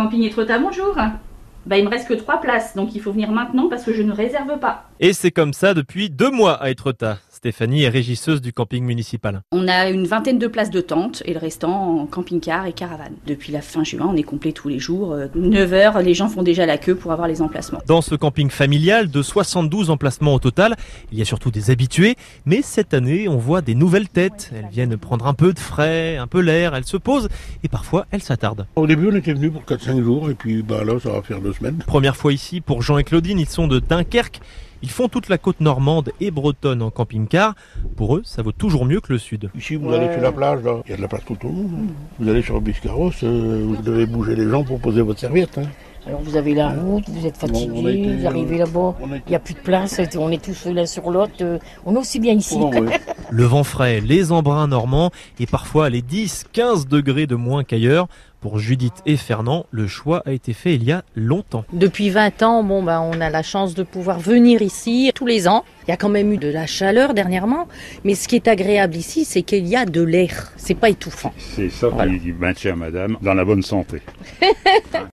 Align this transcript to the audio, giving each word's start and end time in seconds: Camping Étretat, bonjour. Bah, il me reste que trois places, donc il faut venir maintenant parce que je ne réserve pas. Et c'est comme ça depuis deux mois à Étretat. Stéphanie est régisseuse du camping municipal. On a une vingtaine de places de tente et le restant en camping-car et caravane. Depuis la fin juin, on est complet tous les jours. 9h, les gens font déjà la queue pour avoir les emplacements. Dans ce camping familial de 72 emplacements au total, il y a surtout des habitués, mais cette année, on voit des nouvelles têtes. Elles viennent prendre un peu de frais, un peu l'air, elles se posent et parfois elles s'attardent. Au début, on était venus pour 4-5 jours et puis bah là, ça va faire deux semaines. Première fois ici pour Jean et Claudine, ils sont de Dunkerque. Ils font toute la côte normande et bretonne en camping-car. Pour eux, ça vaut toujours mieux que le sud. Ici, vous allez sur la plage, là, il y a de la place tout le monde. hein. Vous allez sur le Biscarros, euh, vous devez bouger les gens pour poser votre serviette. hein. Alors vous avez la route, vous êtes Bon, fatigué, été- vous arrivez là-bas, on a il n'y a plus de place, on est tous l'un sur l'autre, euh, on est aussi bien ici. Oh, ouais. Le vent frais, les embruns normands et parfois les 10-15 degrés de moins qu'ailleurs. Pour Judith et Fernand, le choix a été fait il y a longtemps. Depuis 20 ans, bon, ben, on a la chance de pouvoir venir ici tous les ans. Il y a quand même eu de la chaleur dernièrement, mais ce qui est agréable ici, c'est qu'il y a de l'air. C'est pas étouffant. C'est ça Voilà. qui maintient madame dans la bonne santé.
Camping 0.00 0.22
Étretat, 0.22 0.58
bonjour. 0.58 0.96
Bah, 1.66 1.76
il 1.76 1.84
me 1.84 1.90
reste 1.90 2.08
que 2.08 2.14
trois 2.14 2.40
places, 2.40 2.74
donc 2.74 2.94
il 2.94 3.02
faut 3.02 3.12
venir 3.12 3.30
maintenant 3.30 3.68
parce 3.68 3.84
que 3.84 3.92
je 3.92 4.02
ne 4.02 4.12
réserve 4.12 4.58
pas. 4.58 4.89
Et 5.02 5.14
c'est 5.14 5.30
comme 5.30 5.54
ça 5.54 5.72
depuis 5.72 6.10
deux 6.10 6.30
mois 6.30 6.62
à 6.62 6.68
Étretat. 6.68 7.16
Stéphanie 7.30 7.84
est 7.84 7.88
régisseuse 7.88 8.42
du 8.42 8.52
camping 8.52 8.84
municipal. 8.84 9.40
On 9.50 9.66
a 9.66 9.88
une 9.88 10.06
vingtaine 10.06 10.38
de 10.38 10.46
places 10.46 10.68
de 10.68 10.82
tente 10.82 11.22
et 11.24 11.32
le 11.32 11.38
restant 11.38 12.00
en 12.00 12.04
camping-car 12.04 12.66
et 12.66 12.74
caravane. 12.74 13.14
Depuis 13.26 13.50
la 13.50 13.62
fin 13.62 13.82
juin, 13.82 14.10
on 14.12 14.14
est 14.14 14.22
complet 14.22 14.52
tous 14.52 14.68
les 14.68 14.78
jours. 14.78 15.16
9h, 15.34 16.02
les 16.02 16.12
gens 16.12 16.28
font 16.28 16.42
déjà 16.42 16.66
la 16.66 16.76
queue 16.76 16.94
pour 16.94 17.12
avoir 17.12 17.28
les 17.28 17.40
emplacements. 17.40 17.80
Dans 17.86 18.02
ce 18.02 18.14
camping 18.14 18.50
familial 18.50 19.10
de 19.10 19.22
72 19.22 19.88
emplacements 19.88 20.34
au 20.34 20.38
total, 20.38 20.76
il 21.12 21.18
y 21.18 21.22
a 21.22 21.24
surtout 21.24 21.50
des 21.50 21.70
habitués, 21.70 22.16
mais 22.44 22.60
cette 22.60 22.92
année, 22.92 23.26
on 23.26 23.38
voit 23.38 23.62
des 23.62 23.74
nouvelles 23.74 24.10
têtes. 24.10 24.50
Elles 24.54 24.68
viennent 24.70 24.98
prendre 24.98 25.26
un 25.26 25.32
peu 25.32 25.54
de 25.54 25.58
frais, 25.58 26.18
un 26.18 26.26
peu 26.26 26.40
l'air, 26.40 26.74
elles 26.74 26.84
se 26.84 26.98
posent 26.98 27.30
et 27.64 27.68
parfois 27.68 28.04
elles 28.10 28.22
s'attardent. 28.22 28.66
Au 28.76 28.86
début, 28.86 29.08
on 29.10 29.16
était 29.16 29.32
venus 29.32 29.50
pour 29.50 29.62
4-5 29.62 30.02
jours 30.02 30.28
et 30.28 30.34
puis 30.34 30.62
bah 30.62 30.84
là, 30.84 31.00
ça 31.00 31.10
va 31.12 31.22
faire 31.22 31.40
deux 31.40 31.54
semaines. 31.54 31.82
Première 31.86 32.16
fois 32.16 32.34
ici 32.34 32.60
pour 32.60 32.82
Jean 32.82 32.98
et 32.98 33.04
Claudine, 33.04 33.38
ils 33.38 33.48
sont 33.48 33.66
de 33.66 33.78
Dunkerque. 33.78 34.42
Ils 34.82 34.90
font 34.90 35.08
toute 35.08 35.28
la 35.28 35.36
côte 35.38 35.60
normande 35.60 36.10
et 36.20 36.30
bretonne 36.30 36.80
en 36.82 36.90
camping-car. 36.90 37.54
Pour 37.96 38.16
eux, 38.16 38.22
ça 38.24 38.42
vaut 38.42 38.52
toujours 38.52 38.86
mieux 38.86 39.00
que 39.00 39.12
le 39.12 39.18
sud. 39.18 39.50
Ici, 39.54 39.76
vous 39.76 39.92
allez 39.92 40.10
sur 40.12 40.22
la 40.22 40.32
plage, 40.32 40.62
là, 40.64 40.80
il 40.86 40.90
y 40.90 40.94
a 40.94 40.96
de 40.96 41.02
la 41.02 41.08
place 41.08 41.22
tout 41.26 41.36
le 41.42 41.50
monde. 41.50 41.70
hein. 41.90 41.92
Vous 42.18 42.28
allez 42.28 42.42
sur 42.42 42.54
le 42.54 42.60
Biscarros, 42.60 43.10
euh, 43.22 43.62
vous 43.66 43.76
devez 43.82 44.06
bouger 44.06 44.34
les 44.36 44.48
gens 44.48 44.64
pour 44.64 44.80
poser 44.80 45.02
votre 45.02 45.20
serviette. 45.20 45.58
hein. 45.58 45.64
Alors 46.06 46.20
vous 46.22 46.36
avez 46.36 46.54
la 46.54 46.70
route, 46.70 47.04
vous 47.08 47.26
êtes 47.26 47.38
Bon, 47.40 47.46
fatigué, 47.48 47.90
été- 47.90 48.16
vous 48.16 48.26
arrivez 48.26 48.58
là-bas, 48.58 48.94
on 49.00 49.12
a 49.12 49.16
il 49.16 49.22
n'y 49.28 49.36
a 49.36 49.38
plus 49.38 49.54
de 49.54 49.58
place, 49.60 50.00
on 50.18 50.30
est 50.32 50.42
tous 50.42 50.64
l'un 50.66 50.86
sur 50.86 51.10
l'autre, 51.10 51.32
euh, 51.42 51.58
on 51.84 51.94
est 51.94 51.98
aussi 51.98 52.18
bien 52.20 52.32
ici. 52.34 52.56
Oh, 52.58 52.70
ouais. 52.72 52.98
Le 53.30 53.44
vent 53.44 53.64
frais, 53.64 54.00
les 54.00 54.32
embruns 54.32 54.66
normands 54.66 55.10
et 55.38 55.46
parfois 55.46 55.88
les 55.90 56.02
10-15 56.02 56.88
degrés 56.88 57.26
de 57.26 57.34
moins 57.36 57.64
qu'ailleurs. 57.64 58.08
Pour 58.40 58.58
Judith 58.58 58.94
et 59.04 59.18
Fernand, 59.18 59.66
le 59.70 59.86
choix 59.86 60.22
a 60.24 60.32
été 60.32 60.54
fait 60.54 60.74
il 60.74 60.82
y 60.82 60.92
a 60.92 61.02
longtemps. 61.14 61.62
Depuis 61.74 62.08
20 62.08 62.42
ans, 62.42 62.64
bon, 62.64 62.82
ben, 62.82 62.98
on 63.02 63.20
a 63.20 63.28
la 63.28 63.42
chance 63.42 63.74
de 63.74 63.82
pouvoir 63.82 64.18
venir 64.18 64.62
ici 64.62 65.12
tous 65.14 65.26
les 65.26 65.46
ans. 65.46 65.62
Il 65.86 65.90
y 65.90 65.92
a 65.92 65.98
quand 65.98 66.08
même 66.08 66.32
eu 66.32 66.38
de 66.38 66.48
la 66.48 66.66
chaleur 66.66 67.12
dernièrement, 67.12 67.68
mais 68.02 68.14
ce 68.14 68.26
qui 68.28 68.36
est 68.36 68.48
agréable 68.48 68.96
ici, 68.96 69.26
c'est 69.26 69.42
qu'il 69.42 69.66
y 69.66 69.76
a 69.76 69.84
de 69.84 70.00
l'air. 70.00 70.52
C'est 70.56 70.74
pas 70.74 70.88
étouffant. 70.88 71.34
C'est 71.36 71.68
ça 71.68 71.88
Voilà. 71.88 72.14
qui 72.16 72.32
maintient 72.32 72.76
madame 72.76 73.18
dans 73.20 73.34
la 73.34 73.44
bonne 73.44 73.62
santé. 73.62 74.00